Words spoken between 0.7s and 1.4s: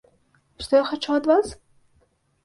я хачу ад